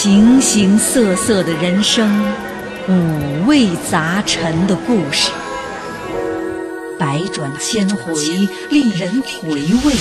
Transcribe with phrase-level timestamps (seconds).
[0.00, 2.24] 形形色色的人生，
[2.88, 5.32] 五味杂陈的故事，
[6.98, 8.14] 百转千回，
[8.70, 9.50] 令人回
[9.84, 9.94] 味。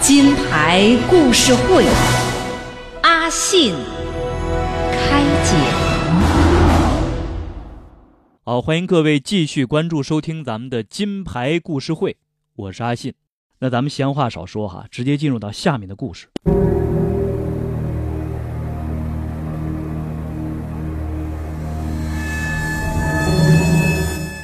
[0.00, 1.84] 金牌故事会，
[3.02, 3.74] 阿信
[4.90, 5.56] 开讲。
[8.44, 12.16] 好，欢迎各位继续关注收听咱们的金牌故事会，
[12.56, 13.14] 我是阿信。
[13.62, 16.26] 那咱们闲话少说哈，直接进入到下面的故事。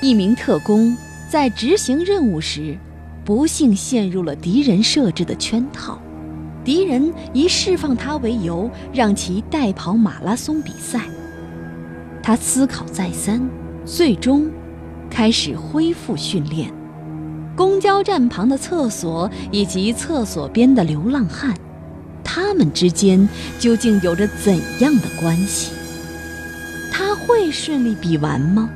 [0.01, 0.97] 一名特工
[1.29, 2.79] 在执行任务时，
[3.25, 6.01] 不幸陷入了敌人设置的圈套。
[6.63, 11.01] 敌人以释放他为由，让其代跑马拉松比赛。
[12.23, 13.51] 他思考再三，
[13.85, 14.49] 最终
[15.11, 16.73] 开始恢复训练。
[17.59, 21.53] 公交站旁的厕所以及厕所边的流浪汉，
[22.23, 25.73] 他们之间究竟有着怎样的关系？
[26.93, 28.71] 他会顺利比完吗？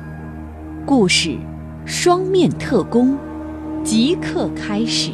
[0.85, 1.29] 故事
[1.85, 3.13] 《双面特工》
[3.85, 5.11] 即刻开始。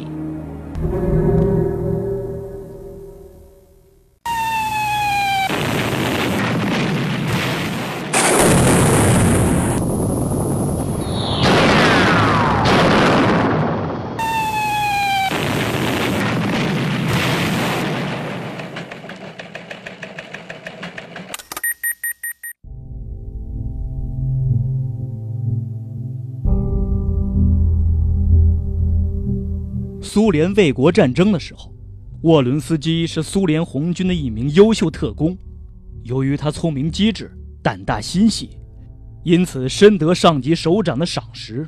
[30.12, 31.72] 苏联卫国战争的时候，
[32.22, 35.38] 沃伦斯基是苏联红军的一名优秀特工。
[36.02, 37.30] 由于他聪明机智、
[37.62, 38.58] 胆大心细，
[39.22, 41.64] 因此深得上级首长的赏识。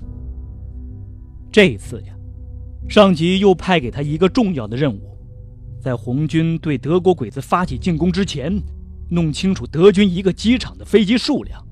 [1.53, 2.13] 这一次呀，
[2.89, 5.17] 上级又派给他一个重要的任务，
[5.81, 8.61] 在红军对德国鬼子发起进攻之前，
[9.09, 11.65] 弄清楚德军一个机场的飞机数量。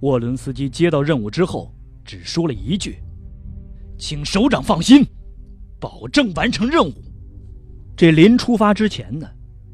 [0.00, 2.98] 沃伦斯基接到任务之后，只说了一句
[3.96, 5.02] ：“请首长放心。”
[5.82, 6.94] 保证完成任务。
[7.96, 9.28] 这临出发之前呢，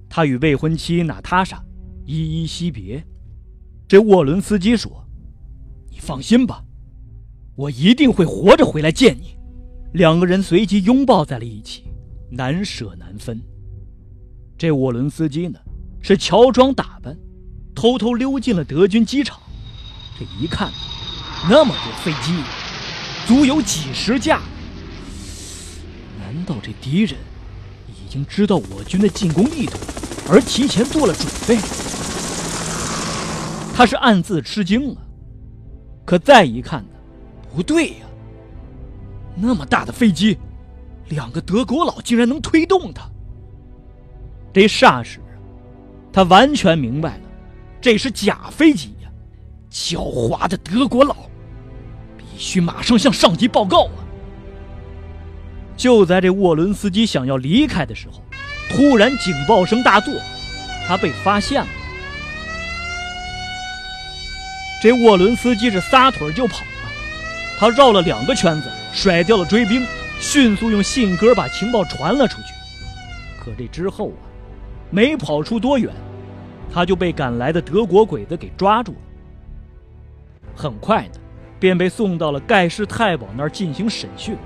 [0.08, 1.62] 他与未婚妻娜塔莎
[2.06, 3.04] 依依惜别。
[3.86, 5.06] 这沃伦斯基说
[5.92, 6.64] ：“你放心吧，
[7.54, 9.36] 我一定会活着回来见你。”
[9.92, 11.84] 两个人随即拥抱在了一起，
[12.30, 13.38] 难舍难分。
[14.56, 15.58] 这沃伦斯基呢，
[16.00, 17.14] 是乔装打扮，
[17.74, 19.38] 偷偷溜进了德军机场。
[20.18, 20.72] 这一看，
[21.50, 22.32] 那么多飞机，
[23.26, 24.40] 足有几十架。
[26.48, 27.14] 难道这敌人
[27.86, 29.76] 已经知道我军的进攻意图，
[30.30, 31.58] 而提前做了准备？
[33.74, 35.02] 他是暗自吃惊啊。
[36.06, 36.88] 可再一看呢，
[37.54, 38.06] 不对呀，
[39.36, 40.38] 那么大的飞机，
[41.10, 43.06] 两个德国佬竟然能推动它。
[44.54, 45.36] 这霎时啊，
[46.10, 47.24] 他完全明白了，
[47.78, 49.10] 这是假飞机呀！
[49.70, 49.96] 狡
[50.30, 51.14] 猾的德国佬，
[52.16, 54.07] 必须马上向上级报告啊！
[55.78, 58.20] 就在这沃伦斯基想要离开的时候，
[58.68, 60.12] 突然警报声大作，
[60.86, 61.68] 他被发现了。
[64.82, 66.90] 这沃伦斯基是撒腿就跑了，
[67.58, 69.86] 他绕了两个圈子，甩掉了追兵，
[70.20, 72.48] 迅速用信鸽把情报传了出去。
[73.40, 74.22] 可这之后啊，
[74.90, 75.94] 没跑出多远，
[76.74, 78.98] 他就被赶来的德国鬼子给抓住了。
[80.56, 81.20] 很快呢，
[81.60, 84.36] 便被送到了盖世太保那儿进行审讯。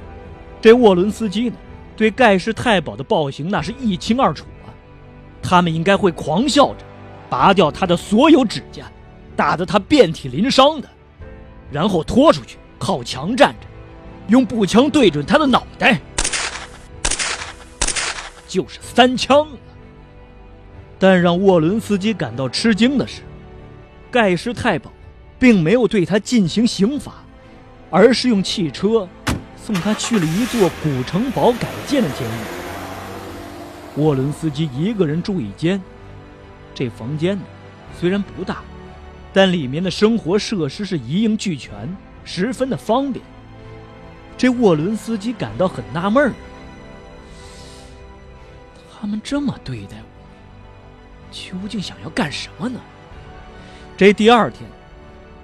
[0.62, 1.56] 这沃伦斯基呢，
[1.97, 4.71] 对盖世太保的暴行那是一清二楚啊！
[5.43, 6.84] 他们应该会狂笑着，
[7.28, 8.84] 拔掉他的所有指甲，
[9.34, 10.89] 打得他遍体鳞伤的，
[11.73, 13.67] 然后拖出去靠墙站着，
[14.28, 16.00] 用步枪对准他的脑袋，
[18.47, 19.44] 就是三枪！
[20.97, 23.23] 但让沃伦斯基感到吃惊的是，
[24.12, 24.93] 盖世太保
[25.41, 27.15] 并没有对他进行刑罚，
[27.91, 29.09] 而是用汽车。
[29.65, 34.00] 送他去了一座古城堡改建的监狱。
[34.00, 35.81] 沃伦斯基一个人住一间，
[36.75, 37.44] 这房间呢
[38.00, 38.62] 虽然不大，
[39.32, 41.73] 但里面的生活设施是一应俱全，
[42.25, 43.25] 十分的方便。
[44.37, 46.32] 这沃伦斯基感到很纳闷儿，
[48.91, 52.81] 他们这么对待我，究竟想要干什么呢？
[53.97, 54.62] 这第二天，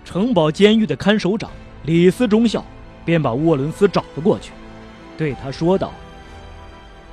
[0.04, 1.50] 城堡监狱的看守长
[1.84, 2.64] 李斯中校。
[3.08, 4.52] 便把沃伦斯找了过去，
[5.16, 5.94] 对他说道：“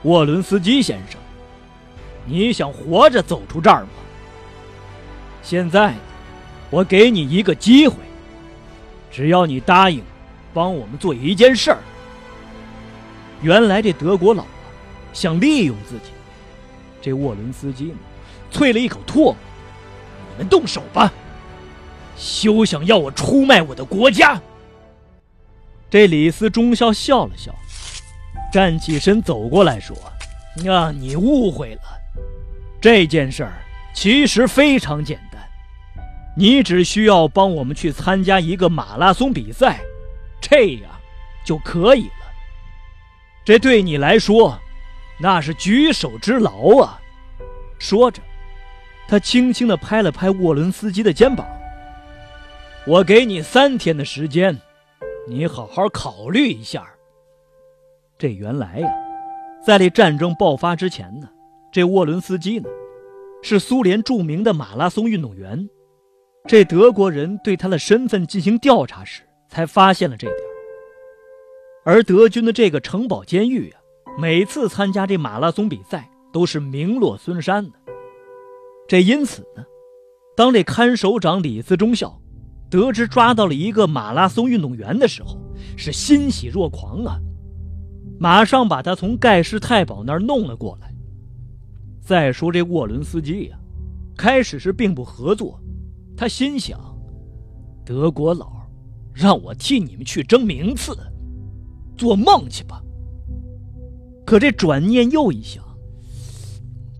[0.03, 1.17] 沃伦斯基先生，
[2.25, 3.89] 你想活着走出这儿吗？
[5.41, 5.93] 现在，
[6.69, 7.95] 我给你一个机会，
[9.09, 10.03] 只要你答应
[10.53, 11.77] 帮我们做一件事儿。
[13.41, 14.49] 原来这德国佬啊，
[15.13, 16.11] 想利用自己，
[17.01, 17.97] 这沃伦斯基呢，
[18.51, 19.35] 啐了一口唾沫
[20.35, 21.09] ：“你们动手吧，
[22.17, 24.37] 休想要我出卖我的国家！”
[25.95, 27.55] 这李斯中校笑了笑，
[28.51, 29.95] 站起身走过来说
[30.69, 31.81] ：“啊，你误会了，
[32.81, 33.53] 这件事儿
[33.93, 35.41] 其实非常简单。”
[36.35, 39.79] 你只需要帮我们去参加一个马拉松比赛，
[40.41, 40.91] 这样
[41.45, 42.25] 就可以了。
[43.45, 44.59] 这对你来说，
[45.17, 46.99] 那是举手之劳啊！
[47.79, 48.21] 说着，
[49.07, 51.47] 他轻轻地拍了拍沃伦斯基的肩膀。
[52.85, 54.59] 我给你三天的时间，
[55.27, 56.87] 你好好考虑一下。
[58.17, 58.87] 这原来呀，
[59.65, 61.27] 在这战争爆发之前呢，
[61.71, 62.69] 这沃伦斯基呢，
[63.41, 65.67] 是苏联著名的马拉松运动员。
[66.47, 70.37] 这德国人对他的身份进行调查时，才发现了这点。
[71.83, 73.81] 而德军的这个城堡监狱啊，
[74.19, 77.71] 每次参加这马拉松比赛都是名落孙山的。
[78.87, 79.65] 这因此呢，
[80.35, 82.21] 当这看守长李斯忠孝
[82.75, 85.39] 得知抓到了一个马拉松运动员的时候，
[85.77, 87.17] 是欣喜若狂啊，
[88.19, 90.93] 马上把他从盖世太保那儿弄了过来。
[92.01, 93.57] 再说这沃伦斯基呀，
[94.17, 95.57] 开始是并不合作。
[96.17, 96.77] 他心想
[97.85, 98.67] ：“德国佬
[99.13, 100.97] 让我替你们去争名次，
[101.97, 102.81] 做梦去吧！”
[104.25, 105.63] 可这转念又一想，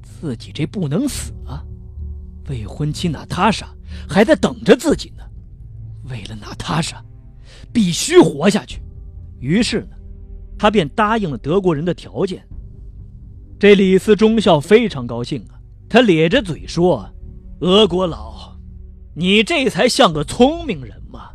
[0.01, 1.61] 自己这不能死啊！
[2.47, 3.67] 未婚妻娜塔莎
[4.07, 5.23] 还在等着自己呢。
[6.09, 7.03] 为了娜塔莎，
[7.73, 8.81] 必须活下去。
[9.39, 9.95] 于是呢，
[10.57, 12.43] 他便答应了德国人的条件。
[13.59, 15.59] 这李斯中校非常高兴啊，
[15.89, 17.09] 他咧着嘴说
[17.61, 18.55] ：“俄国佬。”
[19.17, 21.29] 你这才像个聪明人嘛！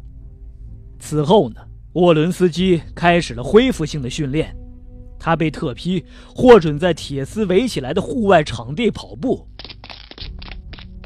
[0.99, 1.62] 此后呢，
[1.94, 4.55] 沃伦斯基开始了恢复性的训练，
[5.19, 9.49] 他被特批获准在铁丝围起来的户外场地跑步。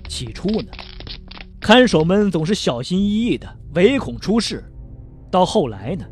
[0.08, 0.72] 起初呢，
[1.64, 4.62] 看守们总是小心翼翼的，唯恐出事。
[5.31, 6.05] 到后来呢，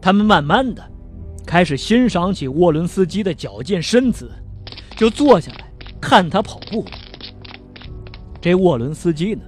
[0.00, 0.88] 他们慢慢的
[1.44, 4.30] 开始欣赏起沃伦斯基的矫健身姿，
[4.96, 5.68] 就坐下来
[6.00, 6.84] 看他跑步。
[8.40, 9.42] 这沃伦斯基呢？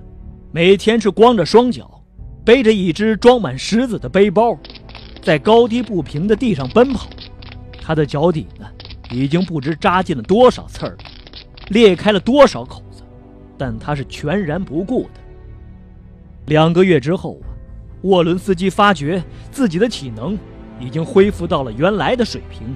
[0.51, 2.03] 每天是光着双脚，
[2.45, 4.59] 背着一只装满石子的背包，
[5.23, 7.09] 在高低不平的地上奔跑。
[7.81, 8.67] 他的脚底呢，
[9.13, 10.99] 已经不知扎进了多少刺儿，
[11.69, 13.05] 裂开了多少口子，
[13.57, 15.22] 但他是全然不顾的。
[16.47, 17.47] 两个月之后啊，
[18.03, 20.39] 沃伦斯基发觉自己的体能
[20.81, 22.75] 已经恢复到了原来的水平，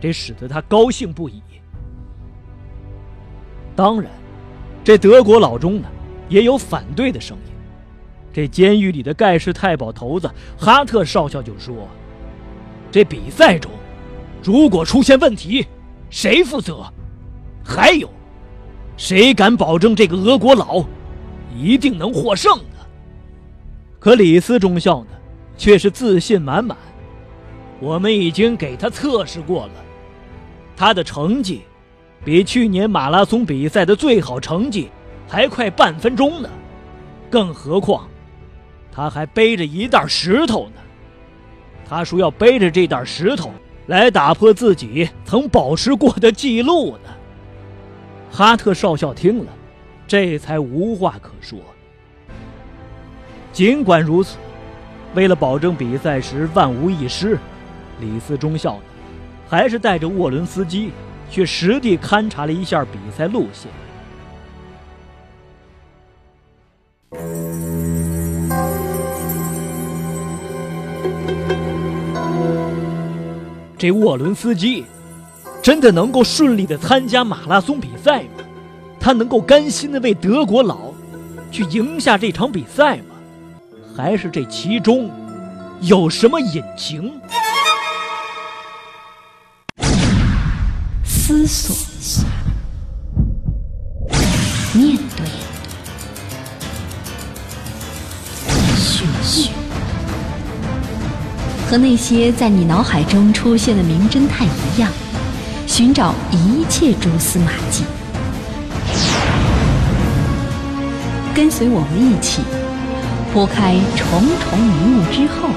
[0.00, 1.42] 这使得他高兴不已。
[3.74, 4.10] 当然，
[4.84, 5.88] 这德国佬中呢。
[6.28, 7.52] 也有反对的声音。
[8.32, 11.86] 这监狱里的盖世太保头子哈特少校就说
[12.90, 13.70] ：“这比赛中，
[14.42, 15.66] 如果出现问题，
[16.08, 16.90] 谁负责？
[17.62, 18.08] 还有，
[18.96, 20.82] 谁敢保证这个俄国佬
[21.54, 22.58] 一定能获胜？”
[24.02, 25.10] 可李斯中校呢，
[25.56, 26.76] 却是自信满满
[27.78, 29.72] ：“我们已经给他测试过了，
[30.76, 31.62] 他的成绩
[32.24, 34.90] 比去年马拉松比赛的最好成绩。”
[35.28, 36.50] 还快半分钟呢，
[37.30, 38.06] 更何况，
[38.90, 40.82] 他还背着一袋石头呢。
[41.88, 43.50] 他说要背着这袋石头
[43.86, 47.10] 来打破自己曾保持过的记录呢。
[48.32, 49.46] 哈特少校听了，
[50.08, 51.58] 这才无话可说。
[53.52, 54.38] 尽管如此，
[55.14, 57.38] 为了保证比赛时万无一失，
[58.00, 58.82] 李斯中校呢，
[59.46, 60.90] 还是带着沃伦斯基
[61.30, 63.70] 去实地勘察了一下比赛路线。
[73.76, 74.84] 这沃伦斯基
[75.60, 78.44] 真的能够顺利的参加马拉松比赛吗？
[78.98, 80.94] 他能够甘心的为德国佬
[81.50, 83.11] 去赢下这场比赛吗？
[83.94, 85.10] 还是这其中
[85.82, 87.12] 有什么隐情？
[91.04, 92.24] 思索，
[94.72, 95.26] 面对，
[98.76, 99.52] 寻寻。
[101.68, 104.90] 和那些在你脑海中出现的名侦探一样，
[105.66, 107.84] 寻找一切蛛丝马迹，
[111.34, 112.42] 跟随我们一起
[113.32, 115.48] 拨开重重迷雾之后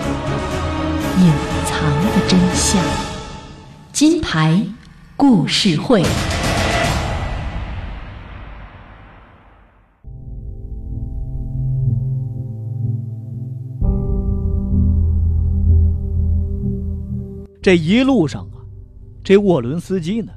[1.20, 1.30] 隐
[1.66, 2.82] 藏的真相。
[3.92, 4.66] 金牌
[5.18, 6.02] 故事会。
[17.62, 18.64] 这一路上啊，
[19.22, 20.32] 这沃伦斯基呢，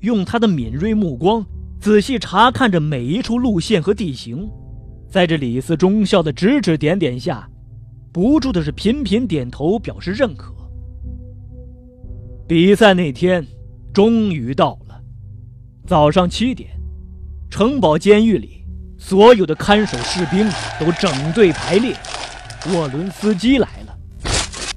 [0.00, 1.46] 用他的敏锐目光
[1.80, 4.50] 仔细查看着每一处路线和地形，
[5.12, 7.46] 在这李四中校的指指点点下，
[8.14, 10.54] 不住的是频频点头表示认可。
[12.48, 13.46] 比赛那天
[13.92, 14.98] 终于到了，
[15.86, 16.70] 早上七点，
[17.50, 18.64] 城堡监狱里
[18.96, 20.48] 所有的看守士兵
[20.80, 21.94] 都整队排列，
[22.72, 23.94] 沃伦斯基来了。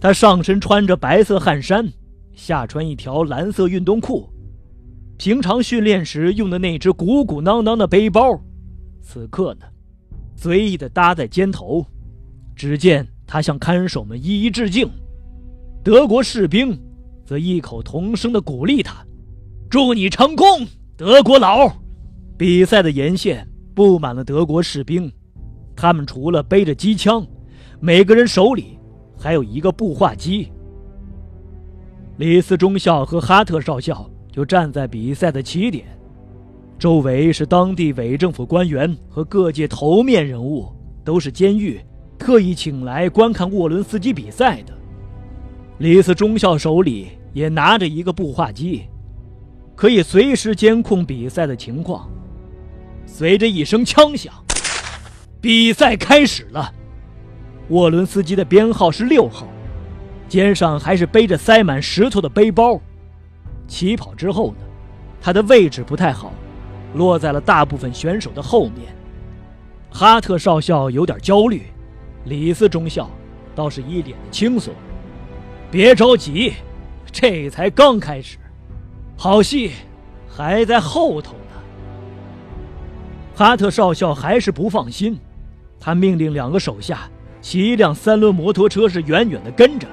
[0.01, 1.87] 他上身穿着白色汗衫，
[2.33, 4.29] 下穿一条蓝色运动裤。
[5.17, 8.37] 平常训练时用的那只鼓鼓囊囊的背包，
[9.01, 9.65] 此刻呢，
[10.35, 11.85] 随意的搭在肩头。
[12.55, 14.89] 只见他向看守们一一致敬，
[15.83, 16.79] 德国士兵
[17.25, 19.05] 则异口同声的鼓励他
[19.69, 20.45] ：“祝你成功，
[20.95, 21.71] 德国佬！”
[22.37, 25.11] 比赛的沿线布满了德国士兵，
[25.75, 27.25] 他们除了背着机枪，
[27.79, 28.77] 每个人手里
[29.17, 30.51] 还有一个步话机。
[32.17, 34.09] 李斯中校和哈特少校。
[34.35, 35.85] 就站在比赛的起点，
[36.77, 40.71] 周围是当地伪政府官员和各界头面人物，
[41.03, 41.79] 都是监狱
[42.17, 44.73] 特意请来观看沃伦斯基比赛的。
[45.79, 48.83] 李斯中校手里也拿着一个步话机，
[49.75, 52.09] 可以随时监控比赛的情况。
[53.05, 54.33] 随着一声枪响，
[55.39, 56.73] 比赛开始了。
[57.69, 59.47] 沃伦斯基的编号是六号，
[60.27, 62.79] 肩上还是背着塞满石头的背包。
[63.67, 64.57] 起跑之后呢，
[65.21, 66.31] 他的位置不太好，
[66.93, 68.95] 落在了大部分选手的后面。
[69.89, 71.63] 哈特少校有点焦虑，
[72.25, 73.09] 李斯中校
[73.55, 74.73] 倒是一脸的轻松。
[75.71, 76.53] 别着急，
[77.11, 78.37] 这才刚开始，
[79.17, 79.71] 好戏
[80.29, 81.61] 还在后头呢。
[83.35, 85.17] 哈特少校还是不放心，
[85.79, 87.09] 他命令两个手下
[87.41, 89.87] 骑一辆三轮摩托车，是远远的跟着。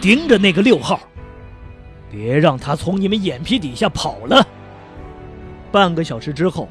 [0.00, 1.00] 盯着那个六号，
[2.10, 4.46] 别让他从你们眼皮底下跑了。
[5.70, 6.68] 半个小时之后，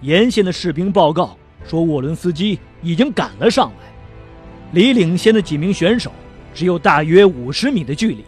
[0.00, 3.92] 沿线的士兵报告说，沃伦斯基已经赶了上来，
[4.72, 6.10] 离领先的几名选手
[6.54, 8.24] 只有大约五十米的距离。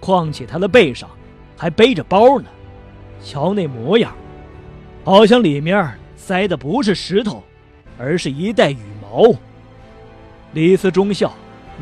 [0.00, 1.08] 况且他的背上
[1.56, 2.48] 还背着包呢，
[3.22, 4.14] 瞧那模样，
[5.04, 7.42] 好像里面塞的不是石头，
[7.98, 9.32] 而是一袋羽毛。
[10.54, 11.32] 李斯中校。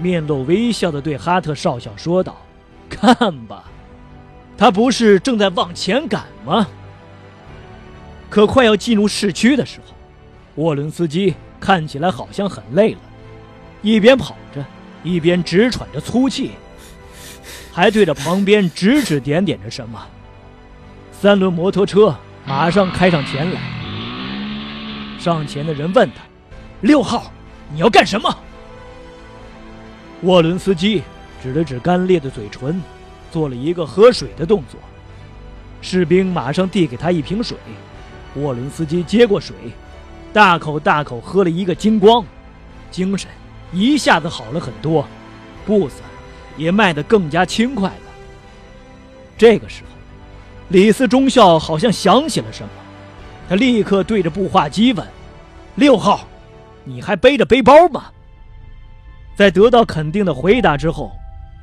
[0.00, 2.36] 面露微笑的对哈特少校说道
[2.88, 3.12] ：“看
[3.46, 3.69] 吧，
[4.60, 6.68] 他不是正在往前赶吗？”
[8.28, 9.94] 可快要进入市区的时候，
[10.56, 13.00] 沃伦斯基看起来好像很累了，
[13.82, 14.64] 一边跑着，
[15.02, 16.52] 一边直喘着粗气，
[17.72, 20.06] 还对着旁边指指点点着什么。
[21.10, 22.14] 三轮摩托车
[22.46, 23.60] 马上开上前来，
[25.18, 26.22] 上前的人问他
[26.82, 27.32] ：“六号，
[27.72, 28.32] 你要干什么？”
[30.22, 31.02] 沃伦斯基
[31.42, 32.80] 指了指干裂的嘴唇，
[33.30, 34.80] 做了一个喝水的动作。
[35.82, 37.56] 士兵马上递给他一瓶水，
[38.34, 39.54] 沃伦斯基接过水，
[40.32, 42.24] 大口大口喝了一个精光，
[42.90, 43.30] 精神
[43.72, 45.06] 一下子好了很多，
[45.64, 46.02] 步子
[46.56, 47.96] 也迈得更加轻快了。
[49.38, 49.96] 这个时候，
[50.68, 52.70] 李斯中校好像想起了什么，
[53.48, 55.06] 他立刻对着步话机问
[55.76, 56.26] ：“六号，
[56.84, 58.04] 你还背着背包吗？”
[59.34, 61.10] 在得到肯定的回答之后，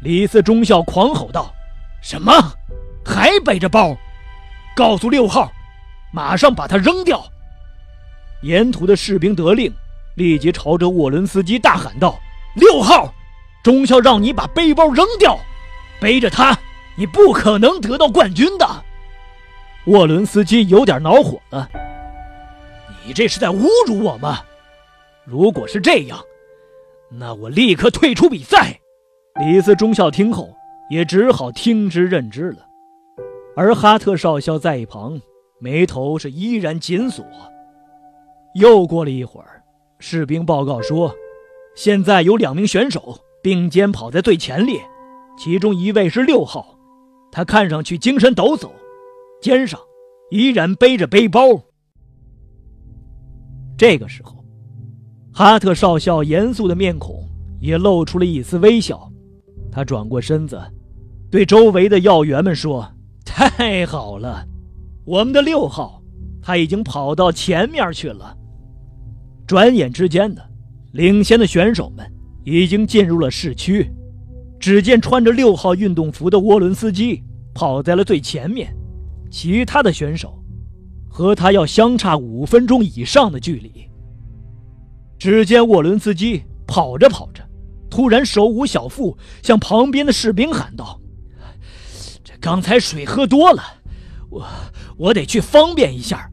[0.01, 1.53] 李斯中校狂吼道
[2.07, 2.31] ：“什么？
[3.05, 3.93] 还背着包？
[4.73, 5.51] 告诉六号，
[6.13, 7.21] 马上把他扔掉！”
[8.43, 9.69] 沿途的士兵得令，
[10.15, 12.17] 立即朝着沃伦斯基大喊道
[12.55, 13.13] ：“六号，
[13.61, 15.37] 中校让你把背包扔掉，
[15.99, 16.57] 背着他，
[16.95, 18.65] 你不可能得到冠军的。”
[19.87, 21.69] 沃伦斯基有点恼火了
[23.05, 24.39] ：“你这是在侮辱我吗？
[25.25, 26.17] 如果是这样……”
[27.11, 28.79] 那我立刻退出比赛。
[29.41, 30.55] 李斯中校听后
[30.89, 32.65] 也只好听之任之了，
[33.55, 35.19] 而哈特少校在一旁，
[35.59, 37.25] 眉头是依然紧锁。
[38.55, 39.63] 又过了一会儿，
[39.99, 41.13] 士兵报告说，
[41.75, 44.81] 现在有两名选手并肩跑在最前列，
[45.37, 46.77] 其中一位是六号，
[47.31, 48.69] 他看上去精神抖擞，
[49.41, 49.79] 肩上
[50.31, 51.41] 依然背着背包。
[53.77, 54.35] 这个时候。
[55.33, 57.23] 哈特少校严肃的面孔
[57.59, 59.07] 也露出了一丝微笑，
[59.71, 60.59] 他转过身子，
[61.37, 62.91] 对周围的要员们说
[63.23, 64.43] ：“太好了，
[65.05, 66.01] 我们的六号
[66.41, 68.35] 他已经跑到前面去了。”
[69.45, 70.43] 转眼之间的，
[70.93, 72.11] 领先的选手们
[72.43, 73.87] 已经进入了市区。
[74.59, 78.75] 只见穿着六号运动服的沃伦斯基跑在了最前面，
[79.29, 80.43] 其他的选手
[81.07, 83.87] 和他要相差五分钟以上的距离。
[85.19, 87.43] 只见沃伦斯基跑着跑着，
[87.91, 90.99] 突然手舞小腹，向旁边的士兵喊道
[92.39, 93.63] ：“刚才水喝多了，
[94.29, 94.47] 我
[94.97, 96.29] 我得去方便一下。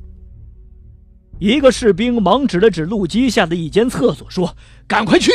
[1.41, 4.57] 一个士兵忙指了指路基下的一间厕所，说
[4.87, 5.31] ：“赶快去。”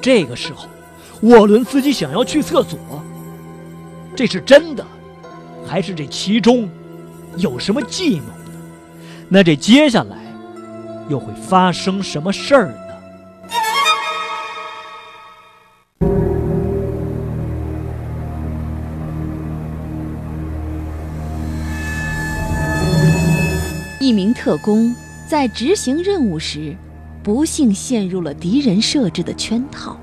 [0.00, 0.66] 这个时候，
[1.22, 2.78] 沃伦斯基想要去厕所，
[4.16, 4.86] 这是真的，
[5.66, 6.70] 还是这其中
[7.36, 8.34] 有什么计谋呢？
[9.28, 10.19] 那这接下来
[11.10, 12.74] 又会发生什么事儿呢？
[23.98, 24.94] 一名特工
[25.28, 26.74] 在执行任务时，
[27.22, 29.98] 不幸陷入了敌人设置的圈套。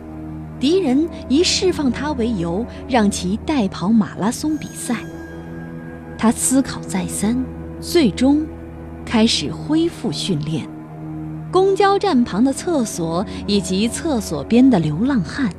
[0.60, 4.96] 敌人以释放他为由，让其代跑马拉松比赛。
[6.18, 7.38] 他思考再三，
[7.80, 8.46] 最终
[9.06, 10.68] 开始恢复训练。
[11.52, 15.50] 公交站旁的厕所以及厕所边的流浪汉，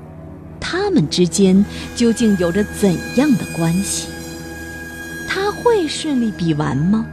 [0.61, 1.64] 他们之间
[1.97, 4.09] 究竟有着怎样的关系？
[5.26, 7.07] 他会顺利比完吗？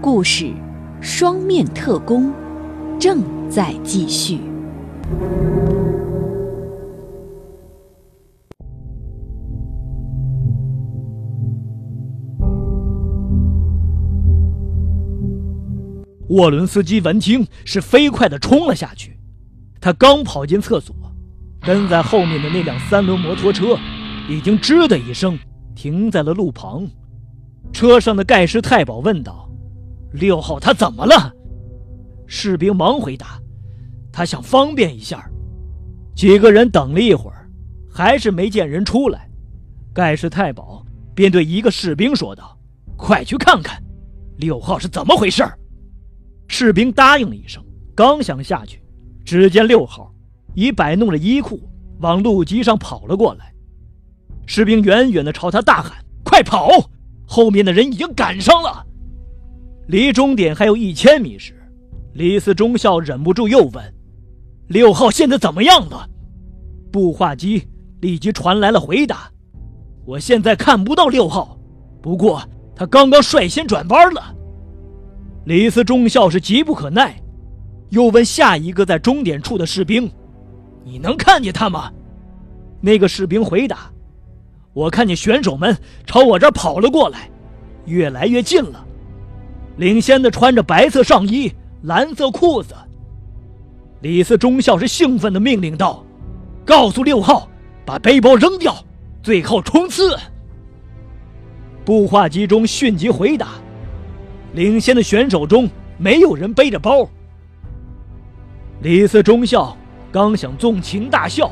[0.00, 0.44] 故事
[1.00, 2.28] 《双面特工》
[2.98, 4.40] 正在继续。
[16.32, 19.18] 沃伦斯基闻听，是飞快地冲了下去。
[19.78, 20.96] 他刚跑进厕所，
[21.60, 23.78] 跟在后面的那辆三轮摩托车
[24.30, 25.38] 已经吱的一声
[25.76, 26.88] 停在了路旁。
[27.70, 29.46] 车上的盖世太保问道
[30.14, 31.30] ：“六号，他怎么了？”
[32.26, 33.38] 士兵忙回答
[34.10, 35.28] ：“他想方便一下。”
[36.16, 37.46] 几个人等了一会儿，
[37.92, 39.28] 还是没见人出来。
[39.92, 40.82] 盖世太保
[41.14, 42.58] 便对一个士兵说道
[42.96, 43.82] ：“快去看看，
[44.38, 45.44] 六号是怎么回事。”
[46.52, 48.78] 士兵答应了一声，刚想下去，
[49.24, 50.12] 只见六号
[50.54, 51.58] 已摆弄着衣裤
[52.00, 53.50] 往路基上跑了过来。
[54.44, 56.68] 士兵远远地朝他大喊：“快跑！
[57.26, 58.84] 后面的人已经赶上了！”
[59.88, 61.54] 离终点还有一千米时，
[62.12, 63.94] 李四中校忍不住又问
[64.68, 66.06] ：“六号现在怎么样了？”
[66.92, 67.66] 步话机
[68.02, 69.30] 立即传来了回答
[70.04, 71.58] ：“我现在看不到六号，
[72.02, 72.42] 不过
[72.76, 74.22] 他刚刚率先转弯了。”
[75.44, 77.20] 李斯中校是急不可耐，
[77.90, 80.10] 又问下一个在终点处的士兵
[80.84, 81.90] ：“你能看见他吗？”
[82.80, 83.90] 那个士兵回答
[84.72, 85.76] ：“我看见选手们
[86.06, 87.28] 朝我这儿跑了过来，
[87.86, 88.86] 越来越近了。
[89.78, 91.52] 领先的穿着白色上衣、
[91.82, 92.74] 蓝色裤子。”
[94.00, 96.04] 李斯中校是兴奋地命令道
[96.64, 97.48] ：“告诉六号，
[97.84, 98.74] 把背包扔掉，
[99.22, 100.16] 最后冲刺。”
[101.84, 103.54] 步话机中迅即回答。
[104.54, 107.08] 领先的选手中没有人背着包。
[108.80, 109.76] 李斯中校
[110.10, 111.50] 刚想纵情大笑，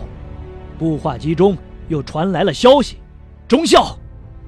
[0.79, 1.57] 步话机中
[1.89, 2.97] 又传来了消息：
[3.49, 3.97] 中校，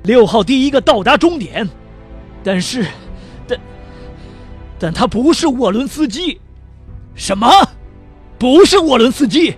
[0.03, 1.69] 六号第一个到达终点，
[2.43, 2.87] 但是，
[3.47, 3.59] 但，
[4.79, 6.41] 但他不是沃伦斯基。
[7.15, 7.49] 什么？
[8.39, 9.55] 不是沃伦斯基？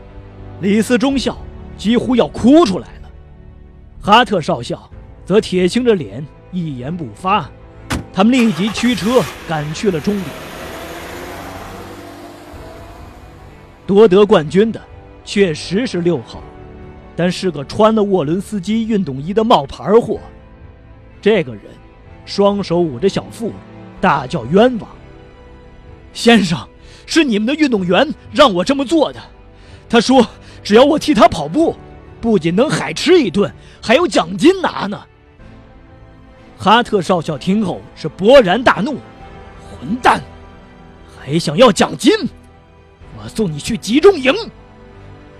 [0.60, 1.36] 李斯中校
[1.76, 3.10] 几乎要哭出来了。
[4.00, 4.90] 哈特少校
[5.24, 7.50] 则铁青着脸，一言不发。
[8.14, 10.26] 他们立即驱车赶去了终点。
[13.86, 14.80] 夺得冠军的
[15.24, 16.42] 确实是六号，
[17.16, 20.20] 但是个穿了沃伦斯基运动衣的冒牌货。
[21.20, 21.62] 这个人
[22.24, 23.52] 双手捂着小腹，
[24.00, 24.88] 大叫冤枉。
[26.12, 26.66] 先生，
[27.06, 29.20] 是你们的运动员让我这么做的。
[29.88, 30.24] 他说，
[30.62, 31.74] 只要我替他跑步，
[32.20, 35.04] 不仅能海吃一顿，还有奖金拿呢。
[36.56, 38.96] 哈特少校听后是勃然大怒
[39.68, 40.20] ：“混蛋，
[41.18, 42.12] 还想要奖金？
[43.18, 44.32] 我送你去集中营！”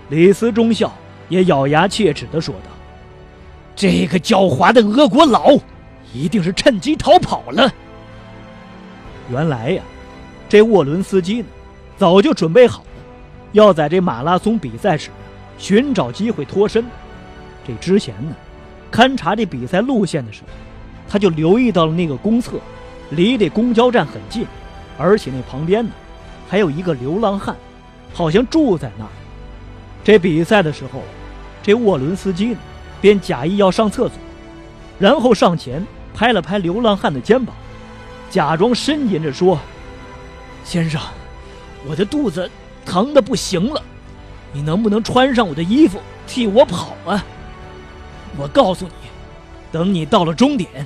[0.09, 0.93] 李斯中校
[1.29, 2.69] 也咬牙切齿地说道
[3.75, 5.57] ：“这个狡猾的俄国佬，
[6.13, 7.73] 一定是趁机逃跑了。”
[9.31, 9.81] 原来呀，
[10.47, 11.47] 这沃伦斯基呢，
[11.97, 12.87] 早就准备好了，
[13.53, 15.09] 要在这马拉松比赛时
[15.57, 16.85] 寻找机会脱身。
[17.65, 18.35] 这之前呢，
[18.91, 20.49] 勘察这比赛路线的时候。
[21.09, 22.59] 他就留意到了那个公厕，
[23.11, 24.45] 离这公交站很近，
[24.97, 25.91] 而且那旁边呢，
[26.47, 27.55] 还有一个流浪汉，
[28.13, 29.05] 好像住在那。
[30.03, 31.01] 这比赛的时候，
[31.63, 32.57] 这沃伦斯基呢，
[33.01, 34.17] 便假意要上厕所，
[34.99, 37.55] 然后上前拍了拍流浪汉的肩膀，
[38.29, 39.59] 假装呻吟着说
[40.63, 41.01] ：“先生，
[41.87, 42.49] 我的肚子
[42.85, 43.81] 疼的不行了，
[44.53, 47.23] 你能不能穿上我的衣服替我跑啊？
[48.37, 49.09] 我告诉你，
[49.71, 50.85] 等你到了终点。”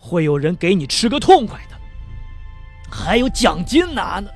[0.00, 1.76] 会有人给你吃个痛快的，
[2.90, 4.28] 还有奖金拿呢。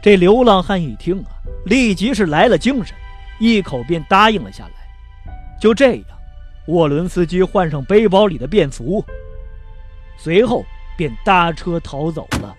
[0.00, 1.30] 这流浪汉一听啊，
[1.66, 2.96] 立即是来了精神，
[3.38, 4.72] 一口便答应了下来。
[5.60, 6.04] 就这样，
[6.68, 9.04] 沃伦斯基换上背包里的便服，
[10.16, 10.64] 随后
[10.96, 12.56] 便搭车逃走了。